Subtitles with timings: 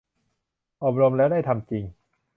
[0.83, 1.83] อบรมแล้วได้ทำจริง